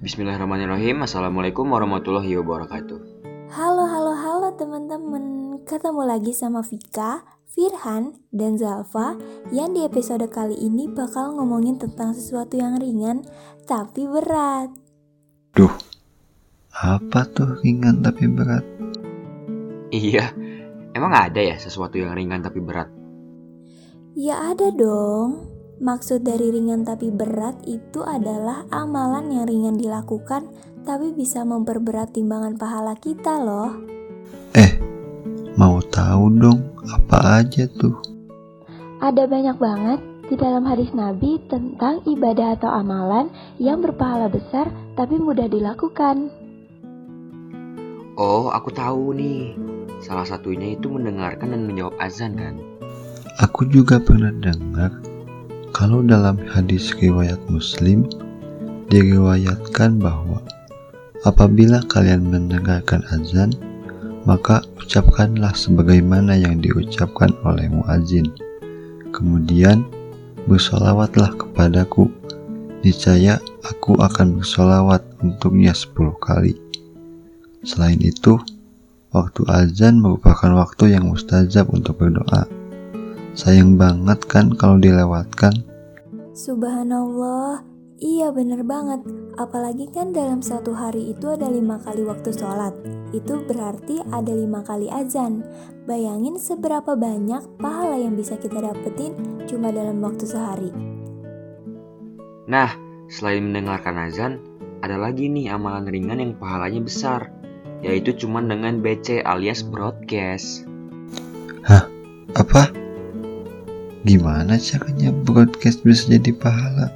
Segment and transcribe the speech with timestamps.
[0.00, 1.04] Bismillahirrahmanirrahim.
[1.04, 3.20] Assalamualaikum warahmatullahi wabarakatuh.
[3.52, 5.60] Halo, halo, halo teman-teman.
[5.68, 9.20] Ketemu lagi sama Vika, Firhan, dan Zalfa
[9.52, 13.28] yang di episode kali ini bakal ngomongin tentang sesuatu yang ringan
[13.68, 14.72] tapi berat.
[15.52, 15.76] Duh,
[16.72, 18.64] apa tuh ringan tapi berat?
[19.92, 20.32] Iya,
[20.96, 22.88] emang ada ya sesuatu yang ringan tapi berat?
[24.16, 25.59] Ya ada dong.
[25.80, 30.52] Maksud dari ringan tapi berat itu adalah amalan yang ringan dilakukan
[30.84, 33.80] tapi bisa memperberat timbangan pahala kita loh.
[34.52, 34.76] Eh,
[35.56, 37.96] mau tahu dong apa aja tuh?
[39.00, 44.68] Ada banyak banget di dalam hadis Nabi tentang ibadah atau amalan yang berpahala besar
[45.00, 46.28] tapi mudah dilakukan.
[48.20, 49.56] Oh, aku tahu nih.
[50.04, 52.60] Salah satunya itu mendengarkan dan menjawab azan kan?
[53.40, 55.09] Aku juga pernah dengar
[55.70, 58.06] kalau dalam hadis riwayat Muslim
[58.90, 60.42] diriwayatkan bahwa
[61.22, 63.54] apabila kalian mendengarkan azan,
[64.26, 68.28] maka ucapkanlah sebagaimana yang diucapkan oleh muazin.
[69.14, 69.86] Kemudian
[70.50, 72.10] bersolawatlah kepadaku.
[72.80, 76.56] Niscaya aku akan bersolawat untuknya sepuluh kali.
[77.60, 78.40] Selain itu,
[79.12, 82.59] waktu azan merupakan waktu yang mustajab untuk berdoa.
[83.30, 85.54] Sayang banget kan kalau dilewatkan.
[86.34, 87.62] Subhanallah,
[88.02, 89.06] iya bener banget.
[89.38, 92.74] Apalagi kan dalam satu hari itu ada lima kali waktu sholat.
[93.14, 95.46] Itu berarti ada lima kali azan.
[95.86, 99.14] Bayangin seberapa banyak pahala yang bisa kita dapetin
[99.46, 100.70] cuma dalam waktu sehari.
[102.50, 102.74] Nah,
[103.06, 104.32] selain mendengarkan azan,
[104.82, 107.30] ada lagi nih amalan ringan yang pahalanya besar,
[107.78, 110.66] yaitu cuma dengan BC alias broadcast.
[111.62, 111.86] Hah?
[112.34, 112.79] Apa?
[114.00, 116.88] Gimana caranya broadcast bisa jadi pahala?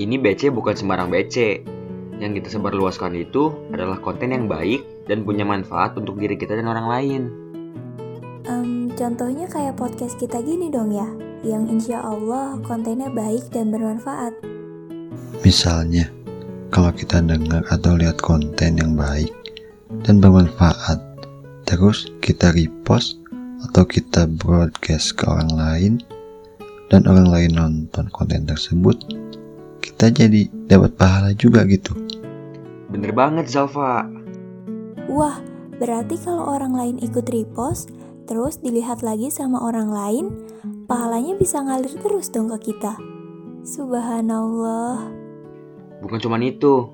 [0.00, 1.60] Ini BC bukan sembarang BC.
[2.16, 6.64] Yang kita sebarluaskan itu adalah konten yang baik dan punya manfaat untuk diri kita dan
[6.64, 7.22] orang lain.
[8.48, 11.04] Um, contohnya kayak podcast kita gini dong ya,
[11.44, 14.32] yang insya Allah kontennya baik dan bermanfaat.
[15.44, 16.08] Misalnya,
[16.72, 19.28] kalau kita dengar atau lihat konten yang baik
[20.08, 21.04] dan bermanfaat,
[21.68, 23.20] terus kita repost
[23.66, 25.92] atau kita broadcast ke orang lain
[26.88, 28.96] dan orang lain nonton konten tersebut,
[29.82, 31.92] kita jadi dapat pahala juga gitu.
[32.88, 34.08] Bener banget Zalfa.
[35.10, 35.40] Wah,
[35.76, 37.92] berarti kalau orang lain ikut repost,
[38.24, 40.24] terus dilihat lagi sama orang lain,
[40.88, 42.96] pahalanya bisa ngalir terus dong ke kita.
[43.64, 45.12] Subhanallah.
[46.00, 46.88] Bukan cuma itu,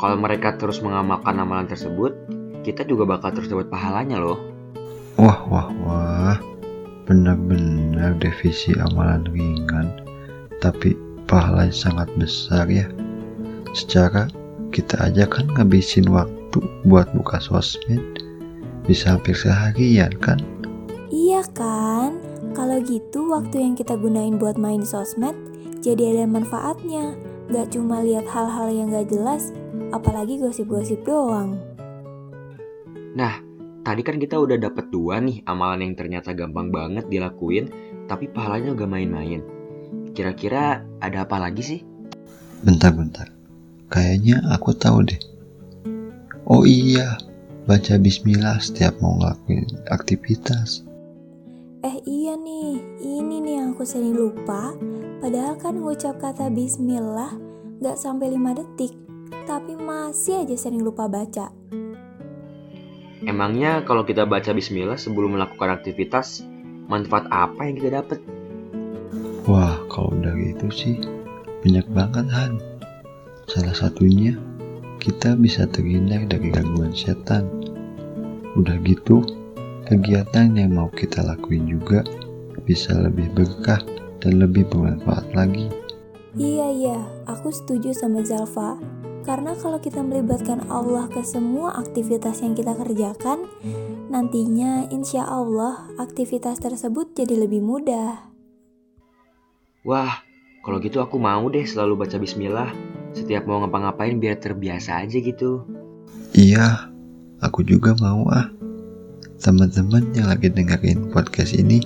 [0.00, 2.16] kalau mereka terus mengamalkan amalan tersebut,
[2.64, 4.53] kita juga bakal terus dapat pahalanya loh.
[5.14, 6.38] Wah, wah, wah.
[7.06, 9.92] Benar-benar devisi amalan ringan,
[10.58, 10.98] tapi
[11.30, 12.88] pahalanya sangat besar ya.
[13.76, 14.26] Secara
[14.74, 16.58] kita aja kan ngabisin waktu
[16.88, 18.02] buat buka sosmed,
[18.88, 20.42] bisa hampir seharian kan?
[21.14, 22.18] Iya kan?
[22.58, 25.36] Kalau gitu waktu yang kita gunain buat main sosmed
[25.84, 27.14] jadi ada manfaatnya.
[27.52, 29.52] Gak cuma lihat hal-hal yang gak jelas,
[29.92, 31.60] apalagi gosip-gosip doang.
[33.12, 33.36] Nah,
[33.84, 37.68] tadi kan kita udah dapet dua nih amalan yang ternyata gampang banget dilakuin,
[38.08, 39.44] tapi pahalanya gak main-main.
[40.16, 41.80] Kira-kira ada apa lagi sih?
[42.64, 43.28] Bentar-bentar,
[43.92, 45.20] kayaknya aku tahu deh.
[46.48, 47.20] Oh iya,
[47.68, 50.80] baca bismillah setiap mau ngelakuin aktivitas.
[51.84, 54.72] Eh iya nih, ini nih yang aku sering lupa.
[55.20, 57.36] Padahal kan ngucap kata bismillah
[57.84, 58.96] gak sampai 5 detik,
[59.44, 61.52] tapi masih aja sering lupa baca.
[63.24, 66.44] Emangnya kalau kita baca bismillah sebelum melakukan aktivitas,
[66.92, 68.20] manfaat apa yang kita dapat?
[69.48, 70.96] Wah, kalau udah gitu sih,
[71.64, 72.60] banyak banget Han.
[73.48, 74.36] Salah satunya,
[75.00, 77.48] kita bisa terhindar dari gangguan setan.
[78.60, 79.24] Udah gitu,
[79.88, 82.04] kegiatan yang mau kita lakuin juga
[82.68, 83.80] bisa lebih berkah
[84.20, 85.72] dan lebih bermanfaat lagi.
[86.36, 88.76] Iya iya, aku setuju sama Zalfa.
[89.24, 93.48] Karena kalau kita melibatkan Allah ke semua aktivitas yang kita kerjakan,
[94.12, 98.28] nantinya insya Allah aktivitas tersebut jadi lebih mudah.
[99.88, 100.20] Wah,
[100.60, 102.68] kalau gitu aku mau deh selalu baca bismillah.
[103.16, 105.64] Setiap mau ngapa-ngapain biar terbiasa aja gitu.
[106.36, 106.92] Iya,
[107.40, 108.52] aku juga mau ah.
[109.40, 111.80] Teman-teman yang lagi dengerin podcast ini,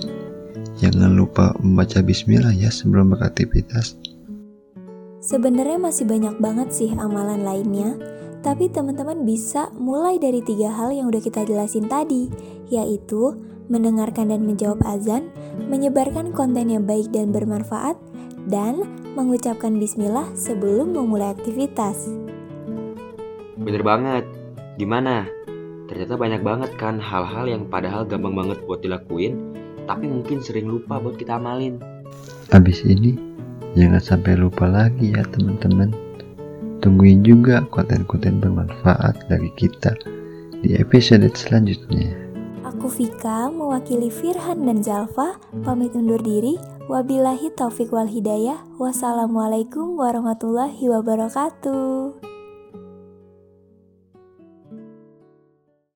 [0.79, 3.95] jangan lupa membaca bismillah ya sebelum beraktivitas.
[5.19, 7.99] Sebenarnya masih banyak banget sih amalan lainnya,
[8.39, 12.31] tapi teman-teman bisa mulai dari tiga hal yang udah kita jelasin tadi,
[12.71, 13.35] yaitu
[13.67, 15.27] mendengarkan dan menjawab azan,
[15.67, 17.99] menyebarkan konten yang baik dan bermanfaat,
[18.47, 18.79] dan
[19.19, 22.07] mengucapkan bismillah sebelum memulai aktivitas.
[23.59, 24.23] Bener banget.
[24.79, 25.27] Gimana?
[25.91, 29.35] Ternyata banyak banget kan hal-hal yang padahal gampang banget buat dilakuin,
[29.83, 31.75] tapi mungkin sering lupa buat kita amalin.
[32.55, 33.28] Abis ini,
[33.77, 35.91] jangan sampai lupa lagi ya teman-teman.
[36.79, 39.93] Tungguin juga konten-konten bermanfaat dari kita
[40.63, 42.15] di episode selanjutnya.
[42.63, 45.35] Aku Vika, mewakili Firhan dan Zalfa,
[45.67, 46.55] pamit undur diri.
[46.87, 48.63] Wabillahi taufik wal hidayah.
[48.79, 52.08] Wassalamualaikum warahmatullahi wabarakatuh.